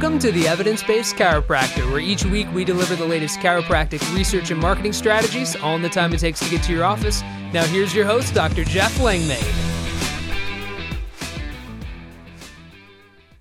Welcome 0.00 0.18
to 0.20 0.32
the 0.32 0.48
Evidence 0.48 0.82
Based 0.82 1.14
Chiropractor, 1.14 1.90
where 1.90 2.00
each 2.00 2.24
week 2.24 2.50
we 2.54 2.64
deliver 2.64 2.96
the 2.96 3.04
latest 3.04 3.38
chiropractic 3.40 4.00
research 4.14 4.50
and 4.50 4.58
marketing 4.58 4.94
strategies, 4.94 5.56
all 5.56 5.76
in 5.76 5.82
the 5.82 5.90
time 5.90 6.14
it 6.14 6.20
takes 6.20 6.40
to 6.40 6.48
get 6.48 6.62
to 6.62 6.72
your 6.72 6.84
office. 6.84 7.20
Now, 7.52 7.66
here's 7.66 7.94
your 7.94 8.06
host, 8.06 8.32
Dr. 8.32 8.64
Jeff 8.64 8.98
Langmaid. 8.98 9.44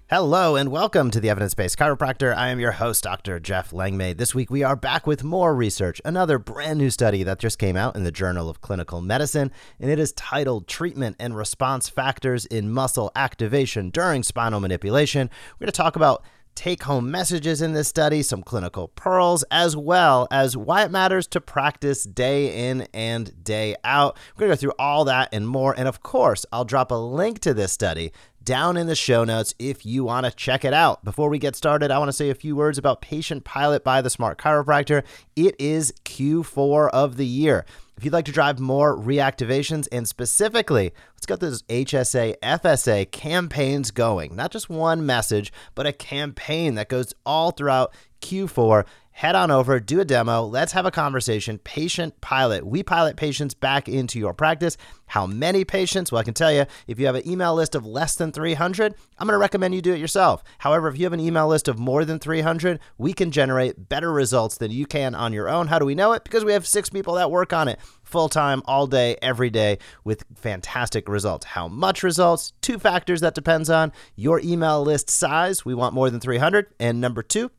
Hello 0.09 0.55
and 0.55 0.69
welcome 0.69 1.11
to 1.11 1.21
the 1.21 1.29
Evidence 1.29 1.53
Based 1.53 1.77
Chiropractor. 1.77 2.35
I 2.35 2.49
am 2.49 2.59
your 2.59 2.71
host, 2.71 3.03
Dr. 3.03 3.39
Jeff 3.39 3.71
Langmaid. 3.71 4.17
This 4.17 4.35
week 4.35 4.49
we 4.49 4.63
are 4.63 4.75
back 4.75 5.07
with 5.07 5.23
more 5.23 5.55
research, 5.55 6.01
another 6.03 6.39
brand 6.39 6.79
new 6.79 6.89
study 6.89 7.23
that 7.23 7.39
just 7.39 7.59
came 7.59 7.77
out 7.77 7.95
in 7.95 8.03
the 8.03 8.11
Journal 8.11 8.49
of 8.49 8.59
Clinical 8.59 9.01
Medicine, 9.01 9.51
and 9.79 9.91
it 9.91 9.99
is 9.99 10.11
titled 10.13 10.67
Treatment 10.67 11.15
and 11.19 11.37
Response 11.37 11.87
Factors 11.87 12.45
in 12.47 12.71
Muscle 12.71 13.11
Activation 13.15 13.91
During 13.91 14.23
Spinal 14.23 14.59
Manipulation. 14.59 15.29
We're 15.53 15.65
going 15.65 15.71
to 15.71 15.77
talk 15.77 15.95
about 15.95 16.25
take 16.55 16.83
home 16.83 17.09
messages 17.09 17.61
in 17.61 17.73
this 17.73 17.87
study, 17.87 18.21
some 18.21 18.43
clinical 18.43 18.89
pearls, 18.89 19.43
as 19.51 19.77
well 19.77 20.27
as 20.29 20.57
why 20.57 20.83
it 20.83 20.91
matters 20.91 21.27
to 21.27 21.41
practice 21.41 22.03
day 22.03 22.69
in 22.69 22.87
and 22.93 23.43
day 23.43 23.75
out. 23.83 24.17
We're 24.35 24.47
going 24.47 24.51
to 24.51 24.55
go 24.55 24.59
through 24.59 24.73
all 24.79 25.05
that 25.05 25.29
and 25.31 25.47
more. 25.47 25.73
And 25.77 25.87
of 25.87 26.03
course, 26.03 26.45
I'll 26.51 26.65
drop 26.65 26.91
a 26.91 26.95
link 26.95 27.39
to 27.39 27.53
this 27.53 27.71
study 27.71 28.11
down 28.43 28.77
in 28.77 28.87
the 28.87 28.95
show 28.95 29.23
notes 29.23 29.53
if 29.59 29.85
you 29.85 30.03
want 30.03 30.25
to 30.25 30.31
check 30.31 30.65
it 30.65 30.73
out. 30.73 31.03
Before 31.05 31.29
we 31.29 31.39
get 31.39 31.55
started, 31.55 31.91
I 31.91 31.99
want 31.99 32.09
to 32.09 32.13
say 32.13 32.29
a 32.29 32.35
few 32.35 32.55
words 32.55 32.77
about 32.77 33.01
Patient 33.01 33.43
Pilot 33.43 33.83
by 33.83 34.01
the 34.01 34.09
Smart 34.09 34.37
Chiropractor. 34.37 35.03
It 35.35 35.55
is 35.59 35.93
Q4 36.03 36.89
of 36.89 37.17
the 37.17 37.25
year. 37.25 37.65
If 37.99 38.05
you'd 38.05 38.13
like 38.13 38.23
to 38.27 38.31
drive 38.31 38.61
more 38.61 38.97
reactivations 38.97 39.85
and 39.91 40.07
specifically, 40.07 40.93
let's 41.15 41.25
get 41.25 41.41
those 41.41 41.63
HSA, 41.63 42.39
FSA 42.41 43.11
campaigns 43.11 43.91
going. 43.91 44.37
Not 44.37 44.51
just 44.51 44.69
one 44.69 45.05
message, 45.05 45.51
but 45.75 45.85
a 45.85 45.91
campaign 45.91 46.75
that 46.75 46.87
goes 46.87 47.13
all 47.25 47.51
throughout 47.51 47.93
Q4 48.21 48.85
head 49.19 49.35
on 49.35 49.51
over, 49.51 49.81
do 49.81 49.99
a 49.99 50.05
demo. 50.05 50.43
Let's 50.43 50.71
have 50.71 50.85
a 50.85 50.91
conversation. 50.91 51.57
Patient 51.65 52.21
pilot. 52.21 52.65
We 52.65 52.83
pilot 52.83 53.17
patients 53.17 53.53
back 53.53 53.89
into 53.89 54.17
your 54.17 54.33
practice. 54.33 54.77
How 55.07 55.27
many 55.27 55.65
patients? 55.65 56.09
Well, 56.09 56.21
I 56.21 56.23
can 56.23 56.33
tell 56.33 56.53
you 56.53 56.65
if 56.87 57.01
you 57.01 57.05
have 57.05 57.15
an 57.15 57.27
email 57.27 57.53
list 57.53 57.75
of 57.75 57.85
less 57.85 58.15
than 58.15 58.31
300, 58.31 58.95
I'm 59.17 59.27
going 59.27 59.33
to 59.33 59.37
recommend 59.37 59.75
you 59.75 59.81
do 59.81 59.93
it 59.93 59.99
yourself. 59.99 60.41
However, 60.59 60.87
if 60.87 60.97
you 60.97 61.03
have 61.03 61.11
an 61.11 61.19
email 61.19 61.49
list 61.49 61.67
of 61.67 61.77
more 61.77 62.05
than 62.05 62.17
300, 62.17 62.79
we 62.97 63.11
can 63.11 63.29
generate 63.29 63.89
better 63.89 64.09
results 64.09 64.55
than 64.55 64.71
you 64.71 64.85
can 64.85 65.13
on 65.13 65.33
your 65.33 65.49
own. 65.49 65.67
How 65.67 65.79
do 65.79 65.85
we 65.85 65.95
know 65.95 66.13
it? 66.13 66.23
Because 66.23 66.45
we 66.45 66.53
have 66.53 66.65
six 66.65 66.89
people 66.89 67.15
that 67.15 67.29
work 67.29 67.51
on 67.51 67.67
it 67.67 67.77
full 68.03 68.29
time, 68.29 68.61
all 68.63 68.87
day, 68.87 69.17
every 69.21 69.49
day 69.49 69.79
with 70.05 70.23
fantastic 70.37 71.09
results. 71.09 71.45
How 71.45 71.67
much 71.67 72.03
results? 72.03 72.53
Two 72.61 72.79
factors 72.79 73.19
that 73.19 73.35
depends 73.35 73.69
on 73.69 73.91
your 74.15 74.39
email 74.39 74.81
list 74.81 75.09
size. 75.09 75.65
We 75.65 75.73
want 75.75 75.93
more 75.93 76.09
than 76.09 76.21
300. 76.21 76.67
And 76.79 77.01
number 77.01 77.21
two, 77.21 77.51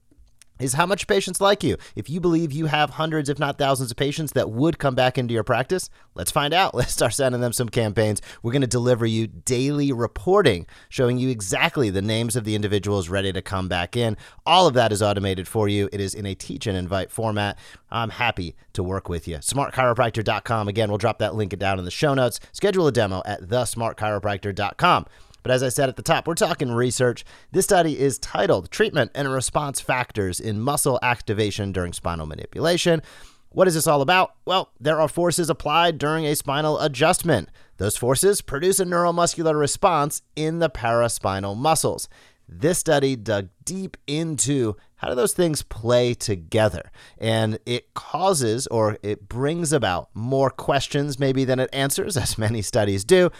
is 0.60 0.74
how 0.74 0.86
much 0.86 1.06
patients 1.06 1.40
like 1.40 1.62
you. 1.62 1.76
If 1.96 2.08
you 2.08 2.20
believe 2.20 2.52
you 2.52 2.66
have 2.66 2.90
hundreds, 2.90 3.28
if 3.28 3.38
not 3.38 3.58
thousands, 3.58 3.90
of 3.90 3.96
patients 3.96 4.32
that 4.32 4.50
would 4.50 4.78
come 4.78 4.94
back 4.94 5.18
into 5.18 5.34
your 5.34 5.44
practice, 5.44 5.90
let's 6.14 6.30
find 6.30 6.54
out. 6.54 6.74
Let's 6.80 6.92
start 6.92 7.14
sending 7.14 7.40
them 7.40 7.52
some 7.52 7.68
campaigns. 7.68 8.22
We're 8.42 8.52
going 8.52 8.62
to 8.62 8.66
deliver 8.66 9.04
you 9.04 9.26
daily 9.26 9.92
reporting 9.92 10.66
showing 10.88 11.18
you 11.18 11.28
exactly 11.28 11.90
the 11.90 12.02
names 12.02 12.36
of 12.36 12.44
the 12.44 12.54
individuals 12.54 13.08
ready 13.08 13.32
to 13.32 13.42
come 13.42 13.68
back 13.68 13.96
in. 13.96 14.16
All 14.46 14.66
of 14.66 14.74
that 14.74 14.92
is 14.92 15.02
automated 15.02 15.46
for 15.46 15.68
you. 15.68 15.88
It 15.92 16.00
is 16.00 16.14
in 16.14 16.26
a 16.26 16.34
teach 16.34 16.66
and 16.66 16.76
invite 16.76 17.10
format. 17.10 17.58
I'm 17.90 18.10
happy 18.10 18.56
to 18.72 18.82
work 18.82 19.08
with 19.08 19.28
you. 19.28 19.36
SmartChiropractor.com. 19.36 20.68
Again, 20.68 20.88
we'll 20.88 20.98
drop 20.98 21.18
that 21.18 21.34
link 21.34 21.56
down 21.58 21.78
in 21.78 21.84
the 21.84 21.90
show 21.90 22.14
notes. 22.14 22.40
Schedule 22.52 22.86
a 22.86 22.92
demo 22.92 23.22
at 23.24 23.42
thesmartchiropractor.com. 23.42 25.06
But 25.42 25.52
as 25.52 25.62
I 25.62 25.68
said 25.68 25.88
at 25.88 25.96
the 25.96 26.02
top, 26.02 26.26
we're 26.26 26.34
talking 26.34 26.70
research. 26.70 27.24
This 27.52 27.64
study 27.64 27.98
is 27.98 28.18
titled 28.18 28.70
Treatment 28.70 29.10
and 29.14 29.32
Response 29.32 29.80
Factors 29.80 30.40
in 30.40 30.60
Muscle 30.60 30.98
Activation 31.02 31.72
During 31.72 31.92
Spinal 31.92 32.26
Manipulation. 32.26 33.02
What 33.50 33.66
is 33.66 33.74
this 33.74 33.86
all 33.88 34.00
about? 34.00 34.34
Well, 34.44 34.70
there 34.78 35.00
are 35.00 35.08
forces 35.08 35.50
applied 35.50 35.98
during 35.98 36.24
a 36.24 36.36
spinal 36.36 36.78
adjustment. 36.78 37.48
Those 37.78 37.96
forces 37.96 38.42
produce 38.42 38.78
a 38.78 38.84
neuromuscular 38.84 39.58
response 39.58 40.22
in 40.36 40.60
the 40.60 40.70
paraspinal 40.70 41.56
muscles. 41.56 42.08
This 42.48 42.78
study 42.78 43.16
dug 43.16 43.48
deep 43.64 43.96
into 44.06 44.76
how 44.96 45.08
do 45.08 45.14
those 45.14 45.32
things 45.32 45.62
play 45.62 46.14
together? 46.14 46.92
And 47.18 47.58
it 47.64 47.94
causes 47.94 48.66
or 48.66 48.98
it 49.02 49.28
brings 49.28 49.72
about 49.72 50.10
more 50.14 50.50
questions 50.50 51.18
maybe 51.18 51.44
than 51.44 51.58
it 51.58 51.70
answers, 51.72 52.16
as 52.16 52.38
many 52.38 52.62
studies 52.62 53.04
do 53.04 53.30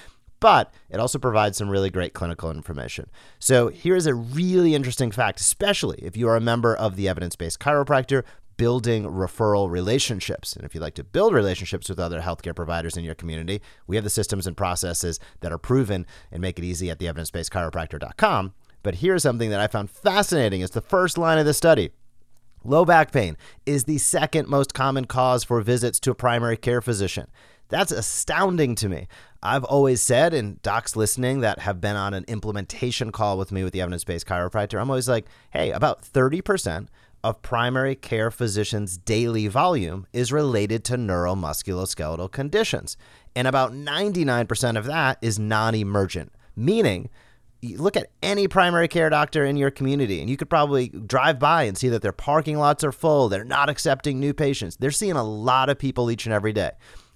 but 0.41 0.73
it 0.89 0.99
also 0.99 1.19
provides 1.19 1.59
some 1.59 1.69
really 1.69 1.91
great 1.91 2.15
clinical 2.15 2.51
information. 2.51 3.11
So 3.39 3.69
here's 3.69 4.07
a 4.07 4.15
really 4.15 4.75
interesting 4.75 5.11
fact, 5.11 5.41
especially 5.41 5.99
if 6.03 6.17
you 6.17 6.29
are 6.29 6.37
a 6.37 6.41
member 6.41 6.75
of 6.75 6.97
the 6.97 7.09
evidence 7.09 7.37
based 7.37 7.61
chiropractor. 7.61 8.25
Building 8.57 9.05
referral 9.05 9.71
relationships. 9.71 10.55
And 10.55 10.67
if 10.67 10.75
you'd 10.75 10.83
like 10.83 10.93
to 10.97 11.05
build 11.05 11.33
relationships 11.33 11.89
with 11.89 11.99
other 11.99 12.21
healthcare 12.21 12.55
providers 12.55 12.95
in 12.95 13.05
your 13.05 13.15
community, 13.15 13.63
we 13.87 13.97
have 13.97 14.05
the 14.05 14.11
systems 14.11 14.47
and 14.47 14.55
processes 14.55 15.19
that 15.41 15.51
are 15.51 15.57
proven 15.57 16.05
and 16.31 16.43
make 16.43 16.59
it 16.59 16.65
easy 16.67 16.91
at 16.91 16.99
the 16.99 17.07
evidencebasedchiropractor.com. 17.07 18.53
But 18.83 18.97
here's 18.97 19.23
something 19.23 19.49
that 19.49 19.61
I 19.61 19.67
found 19.67 19.91
fascinating 19.91 20.61
It's 20.61 20.75
the 20.75 20.83
first 20.83 21.17
line 21.17 21.39
of 21.39 21.47
the 21.47 21.55
study. 21.55 21.93
Low 22.63 22.85
back 22.85 23.13
pain 23.13 23.39
is 23.65 23.85
the 23.85 23.97
second 23.97 24.47
most 24.47 24.75
common 24.75 25.07
cause 25.07 25.43
for 25.43 25.63
visits 25.63 25.99
to 26.01 26.11
a 26.11 26.15
primary 26.15 26.59
care 26.59 26.83
physician. 26.83 27.29
That's 27.71 27.93
astounding 27.93 28.75
to 28.77 28.89
me. 28.89 29.09
I've 29.43 29.65
always 29.65 30.03
said, 30.03 30.35
and 30.35 30.61
docs 30.63 30.97
listening 30.97 31.41
that 31.41 31.61
have 31.61 31.81
been 31.81 31.97
on 31.97 32.13
an 32.13 32.25
implementation 32.29 33.11
call 33.11 33.39
with 33.39 33.53
me 33.53 33.65
with 33.65 33.73
the 33.73 33.81
evidence 33.81 34.05
based 34.05 34.27
chiropractor, 34.27 34.81
I'm 34.81 34.91
always 34.91 35.09
like, 35.09 35.27
hey, 35.51 35.71
about 35.71 36.03
30% 36.03 36.89
of 37.23 37.43
primary 37.43 37.95
care 37.95 38.31
physicians' 38.31 38.99
daily 38.99 39.47
volume 39.47 40.07
is 40.13 40.33
related 40.33 40.85
to 40.85 40.97
neuromusculoskeletal 40.97 42.31
conditions. 42.31 42.97
And 43.35 43.47
about 43.47 43.73
99% 43.73 44.77
of 44.77 44.87
that 44.87 45.19
is 45.23 45.39
non 45.39 45.75
emergent, 45.75 46.33
meaning, 46.57 47.09
you 47.63 47.77
look 47.77 47.97
at 47.97 48.11
any 48.23 48.49
primary 48.49 48.89
care 48.89 49.11
doctor 49.11 49.45
in 49.45 49.57
your 49.57 49.71
community, 49.71 50.21
and 50.21 50.31
you 50.31 50.37
could 50.37 50.49
probably 50.49 50.89
drive 50.89 51.39
by 51.39 51.65
and 51.65 51.77
see 51.77 51.91
that 51.91 52.01
their 52.01 52.13
parking 52.13 52.57
lots 52.57 52.83
are 52.83 52.93
full. 52.93 53.29
They're 53.29 53.45
not 53.45 53.69
accepting 53.69 54.19
new 54.19 54.33
patients. 54.33 54.77
They're 54.77 54.91
seeing 54.91 55.13
a 55.13 55.25
lot 55.25 55.69
of 55.69 55.79
people 55.79 56.11
each 56.11 56.25
and 56.25 56.33
every 56.33 56.55
day. 56.55 56.71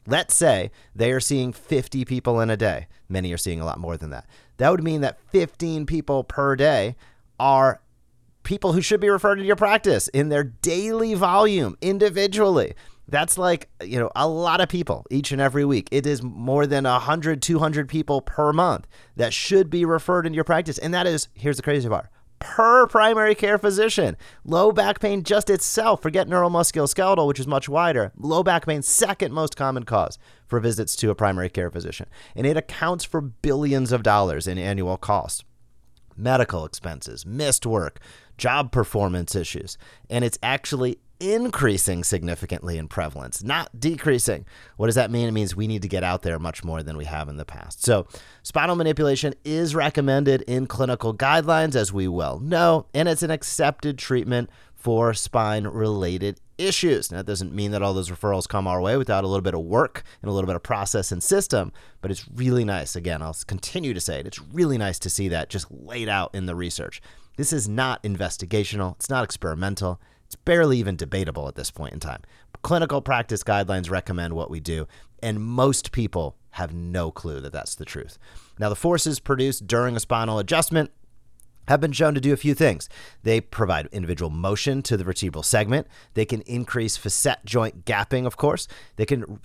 Let's 0.07 0.35
say 0.35 0.71
they 0.95 1.13
are 1.13 1.21
seeing 1.21 1.53
50 1.53 2.05
people 2.05 2.41
in 2.41 2.51
a 2.51 2.57
day. 2.57 2.89
Many 3.09 3.33
are 3.33 3.39
seeing 3.39 3.61
a 3.61 3.65
lot 3.65 3.79
more 3.79 3.97
than 3.97 4.11
that. 4.11 4.27
That 4.59 4.71
would 4.71 4.85
mean 4.85 5.01
that 5.01 5.19
15 5.31 5.87
people 5.87 6.25
per 6.25 6.57
day 6.57 6.97
are 7.41 7.81
people 8.43 8.75
who 8.75 8.83
should 8.83 9.01
be 9.01 9.09
referred 9.09 9.37
to 9.37 9.45
your 9.45 9.57
practice 9.57 10.09
in 10.09 10.29
their 10.29 10.45
daily 10.45 11.15
volume 11.15 11.77
individually. 11.81 12.75
That's 13.09 13.37
like, 13.37 13.69
you 13.83 13.99
know, 13.99 14.11
a 14.15 14.29
lot 14.29 14.61
of 14.61 14.69
people 14.69 15.05
each 15.11 15.33
and 15.33 15.41
every 15.41 15.65
week. 15.65 15.89
It 15.91 16.07
is 16.07 16.23
more 16.23 16.67
than 16.67 16.85
100, 16.85 17.43
200 17.43 17.89
people 17.89 18.21
per 18.21 18.53
month 18.53 18.87
that 19.17 19.33
should 19.35 19.69
be 19.69 19.85
referred 19.85 20.27
into 20.27 20.37
your 20.37 20.45
practice. 20.45 20.79
And 20.79 20.95
that 20.95 21.07
is, 21.07 21.29
here's 21.35 21.57
the 21.57 21.63
crazy 21.63 21.89
part 21.89 22.09
per 22.45 22.87
primary 22.87 23.35
care 23.35 23.57
physician. 23.57 24.19
Low 24.45 24.71
back 24.71 25.01
pain 25.01 25.23
just 25.23 25.49
itself, 25.49 26.03
forget 26.03 26.29
neuromusculoskeletal, 26.29 27.27
which 27.27 27.41
is 27.41 27.47
much 27.47 27.71
wider. 27.71 28.13
Low 28.19 28.43
back 28.43 28.67
pain, 28.67 28.83
second 28.83 29.33
most 29.33 29.57
common 29.57 29.85
cause 29.85 30.19
for 30.47 30.61
visits 30.61 30.95
to 30.97 31.09
a 31.09 31.15
primary 31.15 31.49
care 31.49 31.71
physician. 31.71 32.07
And 32.37 32.47
it 32.47 32.59
accounts 32.59 33.03
for 33.03 33.23
billions 33.23 33.93
of 33.93 34.03
dollars 34.03 34.47
in 34.47 34.59
annual 34.59 34.99
costs. 34.99 35.43
Medical 36.17 36.67
expenses, 36.67 37.25
missed 37.25 37.65
work, 37.65 37.99
job 38.37 38.71
performance 38.71 39.35
issues. 39.35 39.79
And 40.11 40.23
it's 40.23 40.39
actually 40.43 40.99
increasing 41.21 42.05
significantly 42.05 42.79
in 42.79 42.89
prevalence, 42.89 43.43
not 43.43 43.79
decreasing. 43.79 44.45
What 44.77 44.87
does 44.87 44.95
that 44.95 45.11
mean? 45.11 45.29
It 45.29 45.33
means 45.33 45.55
we 45.55 45.67
need 45.67 45.83
to 45.83 45.89
get 45.89 46.05
out 46.05 46.23
there 46.23 46.39
much 46.39 46.65
more 46.65 46.83
than 46.83 46.97
we 46.97 47.05
have 47.05 47.29
in 47.29 47.37
the 47.37 47.45
past. 47.45 47.85
So, 47.85 48.07
spinal 48.43 48.77
manipulation 48.77 49.35
is 49.45 49.75
recommended 49.75 50.43
in 50.43 50.67
clinical 50.67 51.15
guidelines, 51.15 51.75
as 51.75 51.93
we 51.93 52.09
well 52.09 52.39
know, 52.39 52.87
and 52.95 53.09
it's 53.09 53.23
an 53.23 53.31
accepted 53.31 53.99
treatment 53.99 54.51
for 54.75 55.15
spine 55.15 55.67
related 55.67 56.41
issues. 56.59 57.11
Now, 57.11 57.19
that 57.19 57.27
doesn't 57.27 57.55
mean 57.55 57.71
that 57.71 57.83
all 57.83 57.95
those 57.95 58.11
referrals 58.11 58.47
come 58.47 58.67
our 58.67 58.81
way 58.81 58.97
without 58.97 59.25
a 59.25 59.27
little 59.27 59.43
bit 59.43 59.55
of 59.55 59.61
work 59.61 60.03
and 60.21 60.31
a 60.31 60.33
little 60.33 60.47
bit 60.47 60.57
of 60.57 60.63
process 60.63 61.11
and 61.11 61.23
system, 61.23 61.73
but 62.01 62.11
it's 62.11 62.29
really 62.35 62.65
nice. 62.65 62.95
Again, 62.95 63.23
I'll 63.23 63.37
continue 63.47 63.95
to 63.95 64.01
say 64.01 64.21
it. 64.21 64.27
It's 64.27 64.41
really 64.41 64.79
nice 64.79 64.99
to 65.01 65.11
see 65.11 65.29
that 65.29 65.49
just 65.49 65.71
laid 65.71 66.09
out 66.09 66.35
in 66.35 66.47
the 66.47 66.55
research. 66.55 67.01
This 67.37 67.53
is 67.53 67.69
not 67.69 68.03
investigational, 68.03 68.95
it's 68.97 69.11
not 69.11 69.25
experimental. 69.25 70.01
It's 70.35 70.43
barely 70.45 70.79
even 70.79 70.97
debatable 70.97 71.47
at 71.47 71.55
this 71.55 71.71
point 71.71 71.93
in 71.93 72.01
time. 72.01 72.23
Clinical 72.63 73.01
practice 73.01 73.45
guidelines 73.45 73.89
recommend 73.89 74.35
what 74.35 74.51
we 74.51 74.59
do, 74.59 74.89
and 75.23 75.41
most 75.41 75.93
people 75.93 76.35
have 76.51 76.75
no 76.75 77.13
clue 77.13 77.39
that 77.39 77.53
that's 77.53 77.77
the 77.77 77.85
truth. 77.85 78.19
Now, 78.59 78.69
the 78.69 78.75
forces 78.75 79.21
produced 79.21 79.69
during 79.69 79.95
a 79.95 80.01
spinal 80.01 80.41
adjustment 80.41 80.91
have 81.69 81.81
been 81.81 81.93
shown 81.93 82.15
to 82.15 82.21
do 82.21 82.33
a 82.33 82.37
few 82.37 82.55
things. 82.55 82.89
They 83.23 83.41
provide 83.41 83.89
individual 83.93 84.31
motion 84.31 84.83
to 84.83 84.97
the 84.97 85.05
vertebral 85.05 85.43
segment. 85.43 85.87
They 86.15 86.25
can 86.25 86.43
increase 86.43 86.97
facet 86.97 87.39
joint 87.45 87.85
gapping, 87.85 88.27
of 88.27 88.37
course. 88.37 88.69
They 88.97 89.07
can 89.07 89.41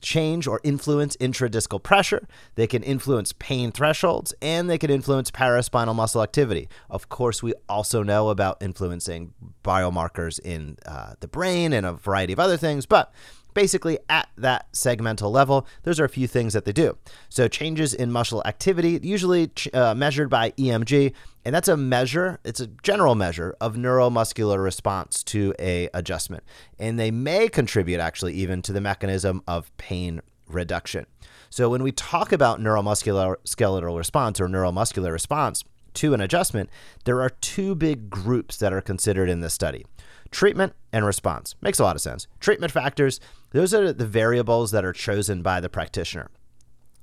change 0.00 0.46
or 0.46 0.60
influence 0.62 1.16
intradiscal 1.16 1.82
pressure, 1.82 2.26
they 2.54 2.66
can 2.66 2.82
influence 2.82 3.32
pain 3.38 3.72
thresholds, 3.72 4.32
and 4.40 4.70
they 4.70 4.78
can 4.78 4.90
influence 4.90 5.30
paraspinal 5.30 5.94
muscle 5.94 6.22
activity. 6.22 6.68
Of 6.88 7.08
course, 7.08 7.42
we 7.42 7.54
also 7.68 8.02
know 8.02 8.30
about 8.30 8.62
influencing 8.62 9.34
biomarkers 9.64 10.38
in 10.40 10.76
uh, 10.86 11.14
the 11.20 11.28
brain 11.28 11.72
and 11.72 11.84
a 11.84 11.92
variety 11.92 12.32
of 12.32 12.40
other 12.40 12.56
things, 12.56 12.86
but 12.86 13.12
basically 13.54 13.98
at 14.08 14.28
that 14.36 14.72
segmental 14.72 15.30
level, 15.30 15.66
those 15.82 16.00
are 16.00 16.04
a 16.04 16.08
few 16.08 16.26
things 16.26 16.52
that 16.52 16.64
they 16.64 16.72
do. 16.72 16.96
So 17.28 17.48
changes 17.48 17.94
in 17.94 18.12
muscle 18.12 18.42
activity, 18.44 19.00
usually 19.02 19.50
uh, 19.72 19.94
measured 19.94 20.30
by 20.30 20.50
EMG, 20.52 21.12
and 21.44 21.54
that's 21.54 21.68
a 21.68 21.76
measure, 21.76 22.38
it's 22.44 22.60
a 22.60 22.66
general 22.66 23.14
measure 23.14 23.56
of 23.60 23.74
neuromuscular 23.74 24.62
response 24.62 25.22
to 25.24 25.54
a 25.58 25.88
adjustment. 25.94 26.44
And 26.78 26.98
they 26.98 27.10
may 27.10 27.48
contribute 27.48 28.00
actually 28.00 28.34
even 28.34 28.62
to 28.62 28.72
the 28.72 28.80
mechanism 28.80 29.42
of 29.46 29.74
pain 29.78 30.20
reduction. 30.46 31.06
So 31.48 31.68
when 31.68 31.82
we 31.82 31.92
talk 31.92 32.32
about 32.32 32.60
neuromuscular 32.60 33.36
skeletal 33.44 33.96
response 33.96 34.40
or 34.40 34.48
neuromuscular 34.48 35.12
response 35.12 35.64
to 35.94 36.14
an 36.14 36.20
adjustment, 36.20 36.70
there 37.04 37.20
are 37.22 37.30
two 37.30 37.74
big 37.74 38.10
groups 38.10 38.56
that 38.58 38.72
are 38.72 38.80
considered 38.80 39.28
in 39.28 39.40
this 39.40 39.54
study. 39.54 39.84
Treatment 40.30 40.74
and 40.92 41.04
response. 41.04 41.54
Makes 41.60 41.78
a 41.78 41.84
lot 41.84 41.96
of 41.96 42.02
sense. 42.02 42.26
Treatment 42.38 42.72
factors, 42.72 43.20
those 43.50 43.74
are 43.74 43.92
the 43.92 44.06
variables 44.06 44.70
that 44.70 44.84
are 44.84 44.92
chosen 44.92 45.42
by 45.42 45.60
the 45.60 45.68
practitioner 45.68 46.30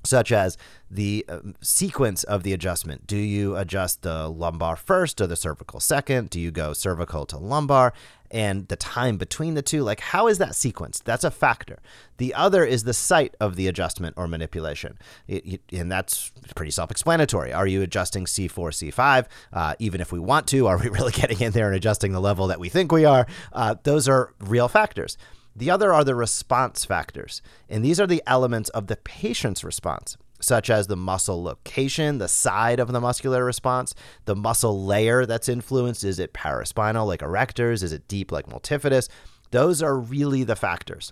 such 0.08 0.32
as 0.32 0.58
the 0.90 1.26
uh, 1.28 1.40
sequence 1.62 2.24
of 2.24 2.44
the 2.44 2.54
adjustment. 2.54 3.06
Do 3.08 3.18
you 3.18 3.56
adjust 3.56 4.02
the 4.02 4.28
lumbar 4.28 4.76
first 4.76 5.20
or 5.20 5.28
the 5.28 5.36
cervical 5.36 5.80
second? 5.80 6.30
Do 6.30 6.40
you 6.40 6.52
go 6.52 6.74
cervical 6.74 7.26
to 7.28 7.38
lumbar? 7.38 7.94
And 8.30 8.68
the 8.68 8.76
time 8.76 9.18
between 9.18 9.54
the 9.54 9.62
two, 9.62 9.84
like 9.84 10.00
how 10.00 10.28
is 10.28 10.38
that 10.38 10.50
sequenced? 10.50 11.04
That's 11.04 11.24
a 11.24 11.32
factor. 11.32 11.80
The 12.18 12.34
other 12.34 12.66
is 12.66 12.84
the 12.84 12.94
site 12.94 13.36
of 13.40 13.56
the 13.56 13.68
adjustment 13.68 14.16
or 14.18 14.28
manipulation. 14.28 14.98
It, 15.28 15.46
it, 15.46 15.62
and 15.72 15.90
that's 15.92 16.32
pretty 16.56 16.72
self 16.72 16.92
explanatory. 16.92 17.54
Are 17.54 17.68
you 17.68 17.82
adjusting 17.82 18.26
C4, 18.26 18.94
C5? 18.94 19.28
Uh, 19.54 19.76
even 19.80 20.02
if 20.02 20.12
we 20.12 20.20
want 20.20 20.48
to, 20.48 20.68
are 20.68 20.78
we 20.78 20.90
really 20.90 21.14
getting 21.14 21.40
in 21.40 21.54
there 21.54 21.68
and 21.68 21.76
adjusting 21.76 22.12
the 22.12 22.20
level 22.20 22.48
that 22.48 22.60
we 22.60 22.70
think 22.70 22.92
we 22.92 23.06
are? 23.06 23.28
Uh, 23.54 23.76
those 23.84 24.10
are 24.10 24.34
real 24.40 24.68
factors. 24.68 25.18
The 25.58 25.72
other 25.72 25.92
are 25.92 26.04
the 26.04 26.14
response 26.14 26.86
factors, 26.86 27.42
and 27.68 27.84
these 27.84 28.00
are 28.00 28.06
the 28.06 28.22
elements 28.28 28.70
of 28.70 28.86
the 28.86 28.96
patient's 28.96 29.64
response, 29.64 30.16
such 30.40 30.70
as 30.70 30.86
the 30.86 30.96
muscle 30.96 31.42
location, 31.42 32.20
the 32.20 32.28
side 32.28 32.80
of 32.80 32.92
the 32.92 33.02
muscular 33.02 33.44
response, 33.44 33.96
the 34.26 34.36
muscle 34.36 34.86
layer 34.86 35.26
that's 35.26 35.50
influenced. 35.50 36.04
Is 36.04 36.20
it 36.20 36.32
paraspinal 36.32 37.08
like 37.08 37.22
erectors? 37.22 37.82
Is 37.82 37.92
it 37.92 38.08
deep 38.08 38.32
like 38.32 38.46
multifidus? 38.46 39.10
Those 39.50 39.82
are 39.82 39.98
really 39.98 40.44
the 40.44 40.56
factors. 40.56 41.12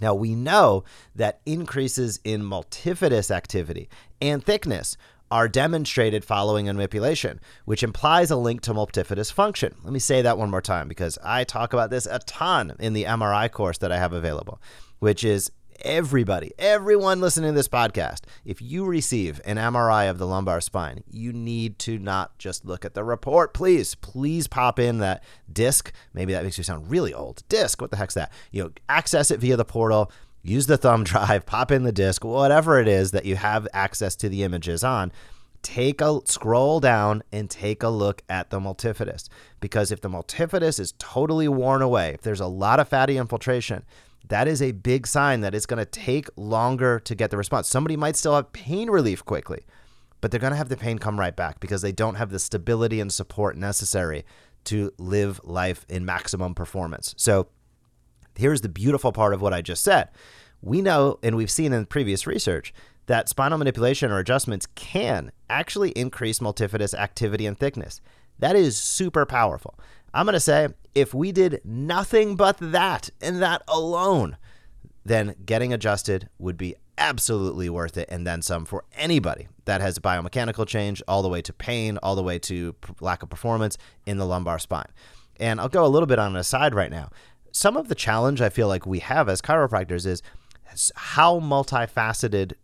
Now, 0.00 0.12
we 0.12 0.34
know 0.34 0.82
that 1.14 1.40
increases 1.46 2.18
in 2.24 2.42
multifidus 2.42 3.30
activity 3.30 3.88
and 4.20 4.44
thickness 4.44 4.96
are 5.32 5.48
demonstrated 5.48 6.26
following 6.26 6.68
a 6.68 6.74
manipulation, 6.74 7.40
which 7.64 7.82
implies 7.82 8.30
a 8.30 8.36
link 8.36 8.60
to 8.60 8.74
multifidus 8.74 9.32
function. 9.32 9.74
Let 9.82 9.90
me 9.90 9.98
say 9.98 10.20
that 10.20 10.36
one 10.36 10.50
more 10.50 10.60
time 10.60 10.88
because 10.88 11.18
I 11.24 11.44
talk 11.44 11.72
about 11.72 11.88
this 11.88 12.04
a 12.04 12.18
ton 12.18 12.76
in 12.78 12.92
the 12.92 13.04
MRI 13.04 13.50
course 13.50 13.78
that 13.78 13.90
I 13.90 13.96
have 13.96 14.12
available, 14.12 14.60
which 14.98 15.24
is 15.24 15.50
everybody, 15.86 16.52
everyone 16.58 17.22
listening 17.22 17.52
to 17.52 17.54
this 17.54 17.66
podcast, 17.66 18.24
if 18.44 18.60
you 18.60 18.84
receive 18.84 19.40
an 19.46 19.56
MRI 19.56 20.10
of 20.10 20.18
the 20.18 20.26
lumbar 20.26 20.60
spine, 20.60 21.02
you 21.10 21.32
need 21.32 21.78
to 21.78 21.98
not 21.98 22.36
just 22.36 22.66
look 22.66 22.84
at 22.84 22.92
the 22.92 23.02
report. 23.02 23.54
Please, 23.54 23.94
please 23.94 24.46
pop 24.46 24.78
in 24.78 24.98
that 24.98 25.24
disc. 25.50 25.94
Maybe 26.12 26.34
that 26.34 26.44
makes 26.44 26.58
you 26.58 26.64
sound 26.64 26.90
really 26.90 27.14
old. 27.14 27.42
Disc, 27.48 27.80
what 27.80 27.90
the 27.90 27.96
heck's 27.96 28.14
that? 28.14 28.30
You 28.50 28.64
know, 28.64 28.70
access 28.90 29.30
it 29.30 29.40
via 29.40 29.56
the 29.56 29.64
portal 29.64 30.12
use 30.42 30.66
the 30.66 30.76
thumb 30.76 31.04
drive, 31.04 31.46
pop 31.46 31.70
in 31.70 31.82
the 31.82 31.92
disk, 31.92 32.24
whatever 32.24 32.78
it 32.78 32.88
is 32.88 33.10
that 33.12 33.24
you 33.24 33.36
have 33.36 33.68
access 33.72 34.16
to 34.16 34.28
the 34.28 34.42
images 34.42 34.84
on. 34.84 35.12
Take 35.62 36.00
a 36.00 36.20
scroll 36.24 36.80
down 36.80 37.22
and 37.30 37.48
take 37.48 37.84
a 37.84 37.88
look 37.88 38.22
at 38.28 38.50
the 38.50 38.58
multifidus. 38.58 39.28
Because 39.60 39.92
if 39.92 40.00
the 40.00 40.10
multifidus 40.10 40.80
is 40.80 40.94
totally 40.98 41.46
worn 41.46 41.82
away, 41.82 42.14
if 42.14 42.22
there's 42.22 42.40
a 42.40 42.48
lot 42.48 42.80
of 42.80 42.88
fatty 42.88 43.16
infiltration, 43.16 43.84
that 44.28 44.48
is 44.48 44.60
a 44.60 44.72
big 44.72 45.06
sign 45.06 45.40
that 45.42 45.54
it's 45.54 45.66
going 45.66 45.78
to 45.78 45.84
take 45.84 46.28
longer 46.36 46.98
to 47.00 47.14
get 47.14 47.30
the 47.30 47.36
response. 47.36 47.68
Somebody 47.68 47.96
might 47.96 48.16
still 48.16 48.34
have 48.34 48.52
pain 48.52 48.90
relief 48.90 49.24
quickly, 49.24 49.64
but 50.20 50.30
they're 50.30 50.40
going 50.40 50.52
to 50.52 50.56
have 50.56 50.68
the 50.68 50.76
pain 50.76 50.98
come 50.98 51.18
right 51.18 51.34
back 51.34 51.60
because 51.60 51.82
they 51.82 51.92
don't 51.92 52.14
have 52.16 52.30
the 52.30 52.38
stability 52.38 52.98
and 53.00 53.12
support 53.12 53.56
necessary 53.56 54.24
to 54.64 54.92
live 54.98 55.40
life 55.44 55.84
in 55.88 56.04
maximum 56.04 56.54
performance. 56.54 57.14
So, 57.18 57.48
here's 58.36 58.60
the 58.60 58.68
beautiful 58.68 59.12
part 59.12 59.34
of 59.34 59.40
what 59.40 59.52
I 59.52 59.62
just 59.62 59.82
said. 59.82 60.08
We 60.60 60.80
know, 60.80 61.18
and 61.22 61.36
we've 61.36 61.50
seen 61.50 61.72
in 61.72 61.86
previous 61.86 62.26
research, 62.26 62.72
that 63.06 63.28
spinal 63.28 63.58
manipulation 63.58 64.10
or 64.10 64.18
adjustments 64.18 64.66
can 64.74 65.32
actually 65.50 65.90
increase 65.90 66.38
multifidus 66.38 66.94
activity 66.94 67.46
and 67.46 67.58
thickness. 67.58 68.00
That 68.38 68.56
is 68.56 68.76
super 68.76 69.26
powerful. 69.26 69.78
I'm 70.14 70.26
going 70.26 70.34
to 70.34 70.40
say 70.40 70.68
if 70.94 71.14
we 71.14 71.32
did 71.32 71.60
nothing 71.64 72.36
but 72.36 72.58
that 72.60 73.10
and 73.20 73.42
that 73.42 73.62
alone, 73.66 74.36
then 75.04 75.34
getting 75.44 75.72
adjusted 75.72 76.28
would 76.38 76.56
be 76.56 76.76
absolutely 76.98 77.68
worth 77.68 77.96
it 77.96 78.08
and 78.10 78.26
then 78.26 78.42
some 78.42 78.64
for 78.64 78.84
anybody 78.96 79.48
that 79.64 79.80
has 79.80 79.96
a 79.96 80.00
biomechanical 80.00 80.66
change 80.66 81.02
all 81.08 81.22
the 81.22 81.28
way 81.28 81.42
to 81.42 81.52
pain, 81.52 81.98
all 82.02 82.14
the 82.14 82.22
way 82.22 82.38
to 82.38 82.74
lack 83.00 83.22
of 83.22 83.30
performance 83.30 83.78
in 84.06 84.18
the 84.18 84.26
lumbar 84.26 84.58
spine. 84.58 84.88
And 85.40 85.60
I'll 85.60 85.68
go 85.68 85.84
a 85.84 85.88
little 85.88 86.06
bit 86.06 86.18
on 86.18 86.32
an 86.32 86.36
aside 86.36 86.74
right 86.74 86.90
now 86.90 87.10
some 87.52 87.76
of 87.76 87.88
the 87.88 87.94
challenge 87.94 88.40
I 88.40 88.48
feel 88.48 88.66
like 88.66 88.86
we 88.86 88.98
have 89.00 89.28
as 89.28 89.40
chiropractors 89.40 90.06
is 90.06 90.22
how 90.96 91.38
multifaceted 91.38 92.54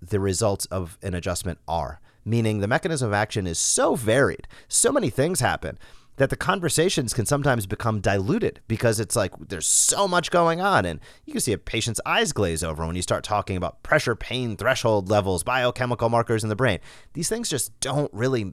the 0.00 0.20
results 0.20 0.66
of 0.66 0.98
an 1.02 1.14
adjustment 1.14 1.58
are. 1.66 2.00
Meaning 2.24 2.58
the 2.58 2.68
mechanism 2.68 3.08
of 3.08 3.14
action 3.14 3.46
is 3.46 3.58
so 3.58 3.94
varied, 3.94 4.46
so 4.68 4.92
many 4.92 5.10
things 5.10 5.40
happen 5.40 5.78
that 6.16 6.28
the 6.30 6.36
conversations 6.36 7.14
can 7.14 7.24
sometimes 7.24 7.66
become 7.66 8.00
diluted 8.00 8.60
because 8.68 9.00
it's 9.00 9.16
like 9.16 9.32
there's 9.48 9.66
so 9.66 10.06
much 10.06 10.30
going 10.30 10.60
on. 10.60 10.84
And 10.84 11.00
you 11.24 11.32
can 11.32 11.40
see 11.40 11.52
a 11.52 11.58
patient's 11.58 12.00
eyes 12.04 12.32
glaze 12.32 12.62
over 12.62 12.86
when 12.86 12.96
you 12.96 13.02
start 13.02 13.24
talking 13.24 13.56
about 13.56 13.82
pressure, 13.82 14.14
pain, 14.14 14.56
threshold 14.56 15.08
levels, 15.08 15.42
biochemical 15.42 16.10
markers 16.10 16.42
in 16.42 16.50
the 16.50 16.56
brain. 16.56 16.80
These 17.14 17.28
things 17.28 17.48
just 17.48 17.78
don't 17.80 18.12
really 18.12 18.52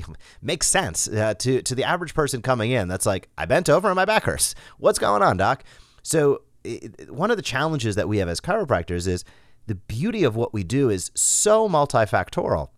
makes 0.42 0.66
sense 0.66 1.08
uh, 1.08 1.34
to 1.34 1.62
to 1.62 1.74
the 1.74 1.84
average 1.84 2.14
person 2.14 2.42
coming 2.42 2.70
in. 2.70 2.88
That's 2.88 3.06
like 3.06 3.28
I 3.38 3.44
bent 3.44 3.68
over 3.68 3.88
and 3.88 3.96
my 3.96 4.04
back 4.04 4.24
hurts. 4.24 4.54
What's 4.78 4.98
going 4.98 5.22
on, 5.22 5.36
doc? 5.36 5.64
So 6.02 6.42
it, 6.64 7.10
one 7.12 7.30
of 7.30 7.36
the 7.36 7.42
challenges 7.42 7.96
that 7.96 8.08
we 8.08 8.18
have 8.18 8.28
as 8.28 8.40
chiropractors 8.40 9.06
is 9.06 9.24
the 9.66 9.74
beauty 9.74 10.24
of 10.24 10.36
what 10.36 10.52
we 10.52 10.64
do 10.64 10.90
is 10.90 11.10
so 11.14 11.68
multifactorial 11.68 12.70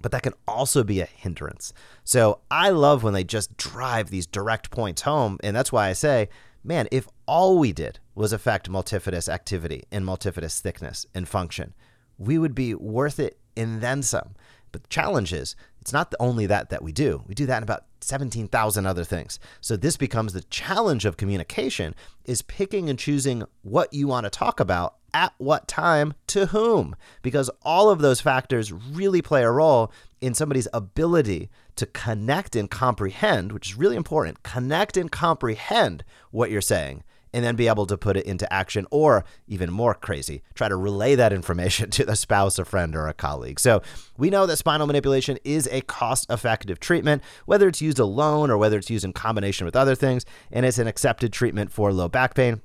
but 0.00 0.12
that 0.12 0.22
can 0.22 0.34
also 0.46 0.84
be 0.84 1.00
a 1.00 1.06
hindrance. 1.06 1.72
So 2.04 2.40
I 2.50 2.70
love 2.70 3.02
when 3.02 3.14
they 3.14 3.24
just 3.24 3.56
drive 3.56 4.10
these 4.10 4.26
direct 4.26 4.70
points 4.70 5.02
home. 5.02 5.38
And 5.42 5.54
that's 5.56 5.72
why 5.72 5.88
I 5.88 5.92
say, 5.92 6.28
man, 6.62 6.88
if 6.92 7.08
all 7.26 7.58
we 7.58 7.72
did 7.72 7.98
was 8.14 8.32
affect 8.32 8.70
multifidus 8.70 9.28
activity 9.28 9.84
and 9.90 10.04
multifidus 10.04 10.60
thickness 10.60 11.06
and 11.14 11.28
function, 11.28 11.74
we 12.16 12.38
would 12.38 12.54
be 12.54 12.74
worth 12.74 13.18
it 13.18 13.38
and 13.56 13.80
then 13.80 14.02
some. 14.02 14.34
But 14.70 14.82
the 14.82 14.88
challenge 14.88 15.32
is, 15.32 15.56
it's 15.88 15.92
not 15.94 16.14
only 16.20 16.44
that 16.44 16.68
that 16.68 16.82
we 16.82 16.92
do. 16.92 17.24
We 17.26 17.34
do 17.34 17.46
that 17.46 17.56
in 17.56 17.62
about 17.62 17.84
17,000 18.02 18.84
other 18.84 19.04
things. 19.04 19.40
So 19.62 19.74
this 19.74 19.96
becomes 19.96 20.34
the 20.34 20.42
challenge 20.42 21.06
of 21.06 21.16
communication 21.16 21.94
is 22.26 22.42
picking 22.42 22.90
and 22.90 22.98
choosing 22.98 23.44
what 23.62 23.94
you 23.94 24.06
want 24.06 24.24
to 24.24 24.30
talk 24.30 24.60
about 24.60 24.96
at 25.14 25.32
what 25.38 25.66
time 25.66 26.12
to 26.26 26.44
whom 26.44 26.94
because 27.22 27.48
all 27.62 27.88
of 27.88 28.00
those 28.00 28.20
factors 28.20 28.70
really 28.70 29.22
play 29.22 29.42
a 29.42 29.50
role 29.50 29.90
in 30.20 30.34
somebody's 30.34 30.68
ability 30.74 31.48
to 31.76 31.86
connect 31.86 32.54
and 32.54 32.70
comprehend, 32.70 33.52
which 33.52 33.70
is 33.70 33.78
really 33.78 33.96
important. 33.96 34.42
Connect 34.42 34.98
and 34.98 35.10
comprehend 35.10 36.04
what 36.30 36.50
you're 36.50 36.60
saying 36.60 37.02
and 37.32 37.44
then 37.44 37.56
be 37.56 37.68
able 37.68 37.86
to 37.86 37.96
put 37.96 38.16
it 38.16 38.26
into 38.26 38.50
action 38.52 38.86
or 38.90 39.24
even 39.46 39.70
more 39.70 39.94
crazy, 39.94 40.42
try 40.54 40.68
to 40.68 40.76
relay 40.76 41.14
that 41.14 41.32
information 41.32 41.90
to 41.98 42.04
the 42.04 42.16
spouse, 42.16 42.58
a 42.58 42.64
friend, 42.64 42.94
or 42.94 43.08
a 43.08 43.14
colleague. 43.14 43.60
So 43.60 43.82
we 44.16 44.30
know 44.30 44.46
that 44.46 44.56
spinal 44.56 44.86
manipulation 44.86 45.38
is 45.44 45.68
a 45.70 45.80
cost 45.82 46.30
effective 46.30 46.80
treatment, 46.80 47.22
whether 47.46 47.68
it's 47.68 47.82
used 47.82 47.98
alone 47.98 48.50
or 48.50 48.58
whether 48.58 48.78
it's 48.78 48.90
used 48.90 49.04
in 49.04 49.12
combination 49.12 49.64
with 49.64 49.76
other 49.76 49.94
things, 49.94 50.24
and 50.50 50.64
it's 50.64 50.78
an 50.78 50.86
accepted 50.86 51.32
treatment 51.32 51.72
for 51.72 51.92
low 51.92 52.08
back 52.08 52.34
pain. 52.34 52.60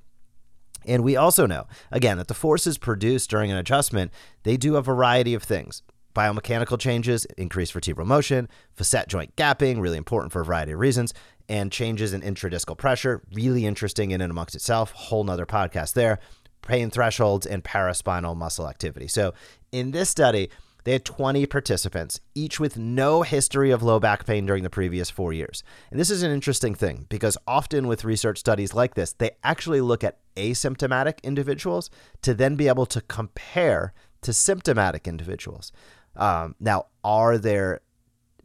And 0.86 1.04
we 1.04 1.16
also 1.16 1.46
know, 1.46 1.68
again, 1.92 2.18
that 2.18 2.28
the 2.28 2.34
forces 2.34 2.78
produced 2.78 3.30
during 3.30 3.52
an 3.52 3.58
adjustment, 3.58 4.12
they 4.44 4.58
do 4.58 4.76
a 4.76 4.82
variety 4.82 5.34
of 5.34 5.44
things. 5.44 5.82
Biomechanical 6.14 6.80
changes, 6.80 7.26
increased 7.38 7.74
vertebral 7.74 8.08
motion, 8.08 8.48
facet 8.74 9.08
joint 9.08 9.36
gapping, 9.36 9.82
really 9.82 9.98
important 9.98 10.32
for 10.32 10.42
a 10.42 10.46
variety 10.46 10.74
of 10.74 10.80
reasons, 10.80 11.14
and 11.50 11.72
changes 11.72 12.14
in 12.14 12.22
intradiscal 12.22 12.78
pressure, 12.78 13.22
really 13.34 13.66
interesting 13.66 14.12
in 14.12 14.22
and 14.22 14.32
amongst 14.32 14.56
itself. 14.56 14.92
Whole 14.92 15.24
nother 15.24 15.46
podcast 15.46 15.94
there. 15.94 16.20
Pain 16.62 16.90
thresholds 16.90 17.46
and 17.46 17.64
paraspinal 17.64 18.38
muscle 18.38 18.70
activity. 18.70 19.08
So 19.08 19.34
in 19.72 19.92
this 19.92 20.10
study, 20.10 20.50
They 20.84 20.92
had 20.94 21.06
20 21.06 21.46
participants, 21.46 22.20
each 22.36 22.60
with 22.60 22.78
no 22.78 23.22
history 23.22 23.72
of 23.72 23.82
low 23.84 24.00
back 24.00 24.26
pain 24.26 24.46
during 24.46 24.64
the 24.64 24.70
previous 24.70 25.10
four 25.10 25.32
years. 25.32 25.64
And 25.90 26.00
this 26.00 26.10
is 26.10 26.24
an 26.24 26.32
interesting 26.32 26.76
thing 26.76 27.06
because 27.10 27.38
often 27.48 27.88
with 27.88 28.04
research 28.04 28.38
studies 28.38 28.74
like 28.74 28.96
this, 28.96 29.14
they 29.14 29.32
actually 29.44 29.82
look 29.82 30.04
at 30.04 30.18
asymptomatic 30.36 31.24
individuals 31.24 31.90
to 32.22 32.34
then 32.34 32.56
be 32.56 32.68
able 32.68 32.86
to 32.88 33.02
compare 33.02 33.94
to 34.22 34.34
symptomatic 34.34 35.08
individuals. 35.08 35.72
Um, 36.16 36.56
now, 36.60 36.88
are 37.04 37.38
there 37.38 37.82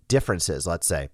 differences, 0.08 0.66
let's 0.66 0.86
say, 0.86 1.08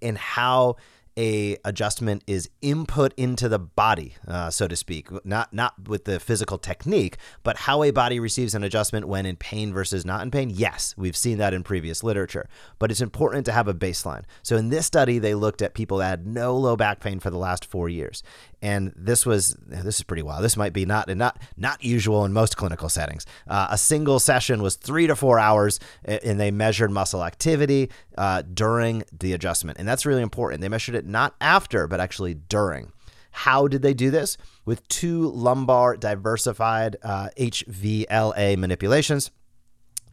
in 0.00 0.16
how 0.16 0.76
a 1.18 1.56
adjustment 1.64 2.22
is 2.26 2.48
input 2.62 3.12
into 3.16 3.48
the 3.48 3.58
body, 3.58 4.14
uh, 4.26 4.48
so 4.48 4.68
to 4.68 4.76
speak, 4.76 5.08
not 5.24 5.52
not 5.52 5.88
with 5.88 6.04
the 6.04 6.20
physical 6.20 6.56
technique, 6.56 7.16
but 7.42 7.58
how 7.58 7.82
a 7.82 7.90
body 7.90 8.20
receives 8.20 8.54
an 8.54 8.62
adjustment 8.62 9.08
when 9.08 9.26
in 9.26 9.36
pain 9.36 9.72
versus 9.72 10.06
not 10.06 10.22
in 10.22 10.30
pain. 10.30 10.50
Yes, 10.50 10.94
we've 10.96 11.16
seen 11.16 11.38
that 11.38 11.52
in 11.52 11.62
previous 11.62 12.02
literature, 12.02 12.48
but 12.78 12.90
it's 12.90 13.00
important 13.00 13.44
to 13.46 13.52
have 13.52 13.68
a 13.68 13.74
baseline. 13.74 14.22
So 14.42 14.56
in 14.56 14.70
this 14.70 14.86
study, 14.86 15.18
they 15.18 15.34
looked 15.34 15.62
at 15.62 15.74
people 15.74 15.98
that 15.98 16.10
had 16.10 16.26
no 16.26 16.56
low 16.56 16.76
back 16.76 17.00
pain 17.00 17.20
for 17.20 17.30
the 17.30 17.38
last 17.38 17.66
four 17.66 17.88
years, 17.88 18.22
and 18.62 18.92
this 18.96 19.24
was 19.24 19.56
this 19.66 19.96
is 19.96 20.02
pretty 20.02 20.22
wild. 20.22 20.44
This 20.44 20.56
might 20.56 20.72
be 20.72 20.84
not 20.84 21.08
not 21.16 21.40
not 21.56 21.82
usual 21.82 22.24
in 22.24 22.32
most 22.32 22.56
clinical 22.56 22.88
settings. 22.88 23.26
Uh, 23.48 23.68
a 23.70 23.78
single 23.78 24.18
session 24.18 24.62
was 24.62 24.76
three 24.76 25.06
to 25.06 25.16
four 25.16 25.38
hours, 25.38 25.80
and 26.04 26.38
they 26.38 26.50
measured 26.50 26.90
muscle 26.90 27.24
activity 27.24 27.90
uh, 28.18 28.42
during 28.42 29.04
the 29.18 29.32
adjustment, 29.32 29.78
and 29.78 29.88
that's 29.88 30.04
really 30.04 30.22
important. 30.22 30.60
They 30.60 30.68
measured 30.68 30.94
it 30.94 31.06
not 31.06 31.34
after, 31.40 31.86
but 31.86 32.00
actually 32.00 32.34
during. 32.34 32.92
How 33.32 33.68
did 33.68 33.82
they 33.82 33.94
do 33.94 34.10
this? 34.10 34.36
With 34.64 34.86
two 34.88 35.30
lumbar 35.30 35.96
diversified 35.96 36.96
uh, 37.02 37.28
HVLA 37.38 38.56
manipulations 38.56 39.30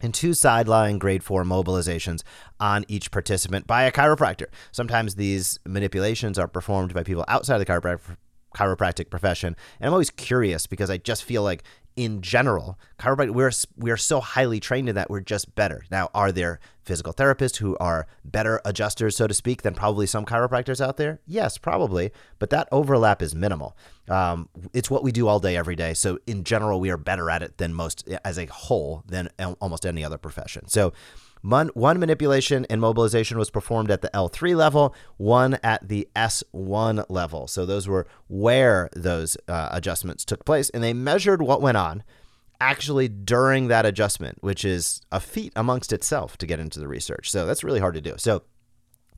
and 0.00 0.14
two 0.14 0.34
sideline 0.34 0.98
grade 0.98 1.24
four 1.24 1.42
mobilizations 1.44 2.22
on 2.60 2.84
each 2.88 3.10
participant 3.10 3.66
by 3.66 3.82
a 3.82 3.92
chiropractor. 3.92 4.46
Sometimes 4.70 5.16
these 5.16 5.58
manipulations 5.66 6.38
are 6.38 6.46
performed 6.46 6.94
by 6.94 7.02
people 7.02 7.24
outside 7.26 7.60
of 7.60 7.66
the 7.66 7.66
chiropractic 7.66 8.16
chiropractic 8.54 9.10
profession. 9.10 9.56
And 9.80 9.86
I'm 9.88 9.92
always 9.92 10.10
curious 10.10 10.66
because 10.66 10.90
I 10.90 10.98
just 10.98 11.24
feel 11.24 11.42
like 11.42 11.62
in 11.98 12.22
general, 12.22 12.78
chiropractic 13.00 13.34
we're 13.34 13.50
we're 13.76 13.96
so 13.96 14.20
highly 14.20 14.60
trained 14.60 14.88
in 14.88 14.94
that 14.94 15.10
we're 15.10 15.18
just 15.18 15.56
better. 15.56 15.84
Now, 15.90 16.10
are 16.14 16.30
there 16.30 16.60
physical 16.84 17.12
therapists 17.12 17.56
who 17.56 17.76
are 17.78 18.06
better 18.24 18.60
adjusters, 18.64 19.16
so 19.16 19.26
to 19.26 19.34
speak, 19.34 19.62
than 19.62 19.74
probably 19.74 20.06
some 20.06 20.24
chiropractors 20.24 20.80
out 20.80 20.96
there? 20.96 21.18
Yes, 21.26 21.58
probably, 21.58 22.12
but 22.38 22.50
that 22.50 22.68
overlap 22.70 23.20
is 23.20 23.34
minimal. 23.34 23.76
Um, 24.08 24.48
it's 24.72 24.88
what 24.88 25.02
we 25.02 25.10
do 25.10 25.26
all 25.26 25.40
day, 25.40 25.56
every 25.56 25.74
day. 25.74 25.92
So 25.92 26.20
in 26.24 26.44
general, 26.44 26.78
we 26.78 26.88
are 26.90 26.96
better 26.96 27.30
at 27.30 27.42
it 27.42 27.58
than 27.58 27.74
most, 27.74 28.08
as 28.24 28.38
a 28.38 28.46
whole, 28.46 29.02
than 29.04 29.28
almost 29.60 29.84
any 29.84 30.04
other 30.04 30.18
profession. 30.18 30.68
So 30.68 30.92
one, 31.42 31.70
manipulation 31.74 32.66
and 32.70 32.80
mobilization 32.80 33.38
was 33.38 33.50
performed 33.50 33.90
at 33.90 34.02
the 34.02 34.10
L3 34.14 34.56
level, 34.56 34.94
one 35.16 35.58
at 35.62 35.88
the 35.88 36.08
S1 36.14 37.04
level. 37.08 37.46
So 37.46 37.64
those 37.64 37.88
were 37.88 38.06
where 38.28 38.88
those 38.94 39.36
uh, 39.48 39.68
adjustments 39.72 40.24
took 40.24 40.44
place, 40.44 40.70
and 40.70 40.82
they 40.82 40.92
measured 40.92 41.42
what 41.42 41.62
went 41.62 41.76
on 41.76 42.02
actually 42.60 43.08
during 43.08 43.68
that 43.68 43.86
adjustment, 43.86 44.38
which 44.40 44.64
is 44.64 45.00
a 45.12 45.20
feat 45.20 45.52
amongst 45.54 45.92
itself 45.92 46.36
to 46.38 46.46
get 46.46 46.58
into 46.58 46.80
the 46.80 46.88
research. 46.88 47.30
So 47.30 47.46
that's 47.46 47.62
really 47.62 47.80
hard 47.80 47.94
to 47.94 48.00
do. 48.00 48.14
So 48.16 48.42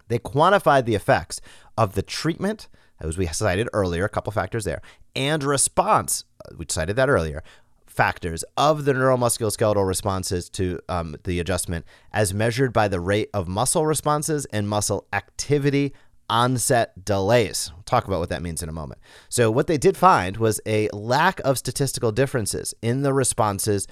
they 0.08 0.18
quantified 0.18 0.84
the 0.84 0.94
effects 0.94 1.40
of 1.78 1.94
the 1.94 2.02
treatment, 2.02 2.68
as 3.00 3.16
we 3.16 3.26
cited 3.26 3.68
earlier, 3.72 4.04
a 4.04 4.10
couple 4.10 4.32
factors 4.32 4.64
there, 4.64 4.82
and 5.16 5.42
response, 5.42 6.24
uh, 6.44 6.54
we 6.56 6.66
cited 6.68 6.96
that 6.96 7.08
earlier, 7.08 7.42
factors 7.90 8.44
of 8.56 8.84
the 8.84 8.92
neuromusculoskeletal 8.92 9.86
responses 9.86 10.48
to 10.48 10.80
um, 10.88 11.16
the 11.24 11.40
adjustment 11.40 11.84
as 12.12 12.32
measured 12.32 12.72
by 12.72 12.88
the 12.88 13.00
rate 13.00 13.28
of 13.34 13.48
muscle 13.48 13.84
responses 13.84 14.46
and 14.46 14.68
muscle 14.68 15.06
activity 15.12 15.92
onset 16.28 17.04
delays. 17.04 17.70
We'll 17.74 17.82
talk 17.82 18.06
about 18.06 18.20
what 18.20 18.28
that 18.28 18.42
means 18.42 18.62
in 18.62 18.68
a 18.68 18.72
moment. 18.72 19.00
So, 19.28 19.50
what 19.50 19.66
they 19.66 19.76
did 19.76 19.96
find 19.96 20.36
was 20.36 20.60
a 20.64 20.88
lack 20.90 21.40
of 21.40 21.58
statistical 21.58 22.12
differences 22.12 22.72
in 22.80 23.02
the 23.02 23.12
responses 23.12 23.88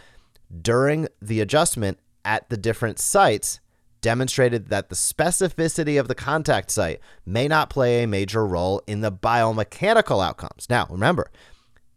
during 0.63 1.09
the 1.21 1.41
adjustment 1.41 1.99
at 2.25 2.49
the 2.49 2.57
different 2.57 3.01
sites 3.01 3.61
demonstrated 4.01 4.69
that 4.69 4.89
the 4.89 4.95
specificity 4.95 5.99
of 5.99 6.07
the 6.07 6.15
contact 6.15 6.71
site 6.71 7.01
may 7.27 7.49
not 7.49 7.69
play 7.69 8.03
a 8.05 8.07
major 8.07 8.47
role 8.47 8.81
in 8.87 9.01
the 9.01 9.11
biomechanical 9.11 10.25
outcomes. 10.25 10.69
Now, 10.71 10.87
remember, 10.89 11.31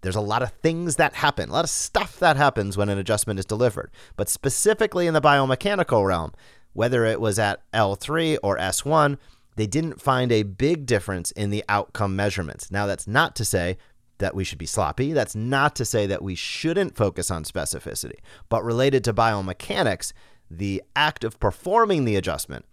there's 0.02 0.16
a 0.16 0.22
lot 0.22 0.44
of 0.44 0.52
things 0.52 0.96
that 0.98 1.14
happen, 1.14 1.50
a 1.50 1.54
lot 1.54 1.64
of 1.64 1.70
stuff 1.70 2.20
that 2.20 2.38
happens 2.38 2.78
when 2.78 2.90
an 2.90 2.98
adjustment 2.98 3.40
is 3.40 3.46
delivered. 3.46 3.92
But 4.16 4.30
specifically 4.30 5.08
in 5.08 5.14
the 5.14 5.22
biomechanical 5.22 6.06
realm, 6.06 6.34
whether 6.74 7.06
it 7.06 7.22
was 7.22 7.38
at 7.38 7.62
L3 7.72 8.38
or 8.42 8.58
S1, 8.58 9.18
they 9.56 9.68
didn't 9.68 10.02
find 10.02 10.32
a 10.32 10.44
big 10.44 10.86
difference 10.86 11.32
in 11.32 11.50
the 11.50 11.64
outcome 11.70 12.16
measurements. 12.16 12.72
Now, 12.72 12.86
that's 12.86 13.08
not 13.08 13.36
to 13.36 13.46
say 13.46 13.78
that 14.18 14.36
we 14.36 14.44
should 14.44 14.58
be 14.58 14.66
sloppy. 14.66 15.14
That's 15.14 15.36
not 15.36 15.76
to 15.76 15.86
say 15.86 16.08
that 16.08 16.22
we 16.22 16.36
shouldn't 16.36 16.96
focus 16.96 17.30
on 17.30 17.44
specificity. 17.44 18.20
But 18.50 18.64
related 18.64 19.04
to 19.04 19.14
biomechanics, 19.14 20.14
the 20.50 20.84
act 20.96 21.24
of 21.24 21.40
performing 21.40 22.06
the 22.06 22.16
adjustment 22.16 22.66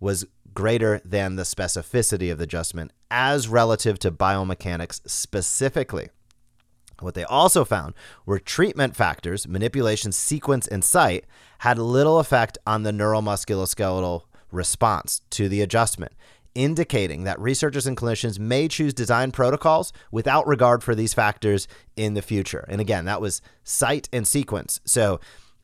was 0.00 0.26
greater 0.54 1.00
than 1.04 1.36
the 1.36 1.42
specificity 1.42 2.30
of 2.30 2.38
the 2.38 2.44
adjustment 2.44 2.92
as 3.10 3.48
relative 3.48 3.98
to 4.00 4.10
biomechanics 4.10 5.00
specifically. 5.08 6.08
What 7.00 7.14
they 7.14 7.24
also 7.24 7.64
found 7.64 7.94
were 8.26 8.38
treatment 8.38 8.96
factors, 8.96 9.46
manipulation, 9.46 10.12
sequence, 10.12 10.66
and 10.66 10.84
site 10.84 11.24
had 11.58 11.78
little 11.78 12.18
effect 12.18 12.58
on 12.66 12.82
the 12.82 12.92
neuromusculoskeletal 12.92 14.22
response 14.50 15.22
to 15.30 15.48
the 15.48 15.60
adjustment, 15.60 16.12
indicating 16.54 17.24
that 17.24 17.38
researchers 17.40 17.86
and 17.86 17.96
clinicians 17.96 18.38
may 18.38 18.68
choose 18.68 18.94
design 18.94 19.30
protocols 19.30 19.92
without 20.10 20.46
regard 20.46 20.82
for 20.82 20.94
these 20.94 21.14
factors 21.14 21.68
in 21.96 22.14
the 22.14 22.22
future. 22.22 22.64
And 22.68 22.80
again, 22.80 23.04
that 23.04 23.20
was 23.20 23.42
site 23.64 24.08
and 24.12 24.26
sequence. 24.26 24.80
So 24.84 25.20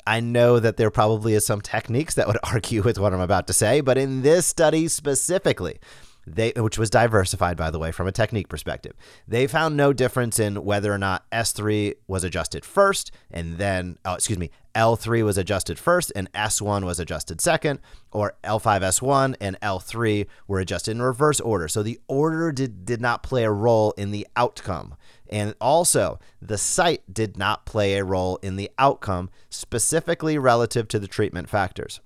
I 0.07 0.21
know 0.21 0.61
that 0.61 0.77
there 0.77 0.91
probably 0.91 1.35
is 1.35 1.47
some 1.47 1.61
techniques 1.61 2.15
that 2.15 2.27
would 2.27 2.39
argue 2.45 2.83
with 2.83 2.99
what 2.99 3.15
I'm 3.15 3.21
about 3.21 3.47
to 3.49 3.53
say, 3.53 3.81
but 3.81 3.99
in 3.99 4.23
this 4.23 4.47
study 4.47 4.89
specifically, 4.89 5.79
they 6.27 6.53
which 6.57 6.79
was 6.79 6.91
diversified 6.91 7.57
by 7.57 7.71
the 7.71 7.79
way 7.79 7.93
from 7.93 8.07
a 8.07 8.13
technique 8.13 8.49
perspective. 8.49 8.95
They 9.27 9.47
found 9.47 9.77
no 9.77 9.93
difference 9.93 10.39
in 10.39 10.65
whether 10.65 10.93
or 10.93 10.99
not 10.99 11.29
S3 11.31 11.95
was 12.07 12.25
adjusted 12.25 12.65
first 12.65 13.11
and 13.31 13.59
then 13.59 13.99
oh, 14.05 14.15
excuse 14.15 14.39
me, 14.39 14.51
L3 14.75 15.25
was 15.25 15.39
adjusted 15.39 15.79
first 15.79 16.13
and 16.17 16.33
S1 16.33 16.85
was 16.85 16.99
adjusted 16.99 17.41
second 17.41 17.81
or 18.11 18.35
L5S1 18.45 19.37
and 19.41 19.61
L3 19.61 20.27
were 20.49 20.61
adjusted 20.61 20.93
in 20.93 21.03
reverse 21.03 21.41
order. 21.41 21.69
So 21.69 21.83
the 21.83 22.01
order 22.09 22.53
did 22.53 22.85
did 22.85 23.01
not 23.01 23.23
play 23.23 23.45
a 23.45 23.51
role 23.51 23.93
in 23.97 24.11
the 24.11 24.27
outcome. 24.37 24.95
And 25.31 25.55
also, 25.61 26.19
the 26.41 26.59
site 26.59 27.03
did 27.13 27.37
not 27.37 27.67
play 27.67 27.97
a 27.97 28.05
role 28.05 28.37
in 28.37 28.57
the 28.57 28.71
outcome, 28.79 29.31
specifically 29.49 30.39
relative 30.39 30.87
to 30.89 30.99
the 30.99 31.09
treatment 31.09 31.49
factors. 31.49 32.01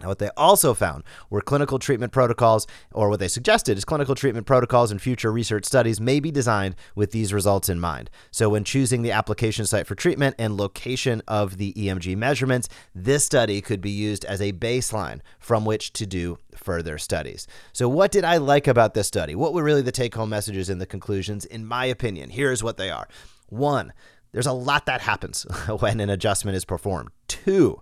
Now, 0.00 0.08
what 0.08 0.18
they 0.18 0.30
also 0.36 0.74
found 0.74 1.04
were 1.30 1.40
clinical 1.40 1.78
treatment 1.78 2.12
protocols, 2.12 2.66
or 2.92 3.08
what 3.08 3.20
they 3.20 3.28
suggested 3.28 3.78
is 3.78 3.84
clinical 3.84 4.14
treatment 4.14 4.46
protocols 4.46 4.90
and 4.90 5.00
future 5.00 5.30
research 5.30 5.64
studies 5.64 6.00
may 6.00 6.20
be 6.20 6.30
designed 6.30 6.74
with 6.94 7.12
these 7.12 7.32
results 7.32 7.68
in 7.68 7.78
mind. 7.78 8.10
So, 8.30 8.50
when 8.50 8.64
choosing 8.64 9.02
the 9.02 9.12
application 9.12 9.66
site 9.66 9.86
for 9.86 9.94
treatment 9.94 10.34
and 10.38 10.56
location 10.56 11.22
of 11.28 11.58
the 11.58 11.72
EMG 11.74 12.16
measurements, 12.16 12.68
this 12.94 13.24
study 13.24 13.60
could 13.60 13.80
be 13.80 13.90
used 13.90 14.24
as 14.24 14.40
a 14.40 14.52
baseline 14.52 15.20
from 15.38 15.64
which 15.64 15.92
to 15.94 16.06
do 16.06 16.38
further 16.56 16.98
studies. 16.98 17.46
So, 17.72 17.88
what 17.88 18.10
did 18.10 18.24
I 18.24 18.38
like 18.38 18.66
about 18.66 18.94
this 18.94 19.06
study? 19.06 19.34
What 19.34 19.54
were 19.54 19.62
really 19.62 19.82
the 19.82 19.92
take 19.92 20.14
home 20.14 20.30
messages 20.30 20.68
and 20.68 20.80
the 20.80 20.86
conclusions? 20.86 21.44
In 21.44 21.64
my 21.64 21.84
opinion, 21.84 22.30
here's 22.30 22.62
what 22.62 22.76
they 22.76 22.90
are. 22.90 23.08
One, 23.48 23.92
there's 24.32 24.46
a 24.46 24.52
lot 24.52 24.86
that 24.86 25.00
happens 25.00 25.42
when 25.78 26.00
an 26.00 26.10
adjustment 26.10 26.56
is 26.56 26.64
performed. 26.64 27.10
Two, 27.28 27.80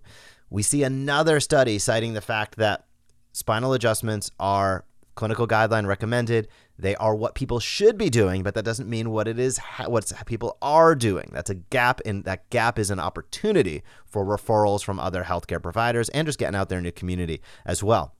we 0.52 0.62
see 0.62 0.82
another 0.82 1.40
study 1.40 1.78
citing 1.78 2.12
the 2.12 2.20
fact 2.20 2.56
that 2.56 2.84
spinal 3.32 3.72
adjustments 3.72 4.30
are 4.38 4.84
clinical 5.14 5.48
guideline 5.48 5.86
recommended. 5.86 6.46
They 6.78 6.94
are 6.96 7.14
what 7.14 7.34
people 7.34 7.58
should 7.58 7.96
be 7.96 8.10
doing, 8.10 8.42
but 8.42 8.54
that 8.54 8.64
doesn't 8.64 8.88
mean 8.88 9.10
what 9.10 9.28
it 9.28 9.38
is 9.38 9.58
what 9.86 10.12
people 10.26 10.58
are 10.60 10.94
doing. 10.94 11.30
That's 11.32 11.48
a 11.48 11.54
gap 11.54 12.02
and 12.04 12.24
that 12.24 12.50
gap 12.50 12.78
is 12.78 12.90
an 12.90 13.00
opportunity 13.00 13.82
for 14.04 14.26
referrals 14.26 14.84
from 14.84 15.00
other 15.00 15.24
healthcare 15.24 15.62
providers 15.62 16.10
and 16.10 16.26
just 16.26 16.38
getting 16.38 16.56
out 16.56 16.68
there 16.68 16.78
in 16.78 16.84
the 16.84 16.92
community 16.92 17.40
as 17.64 17.82
well. 17.82 18.14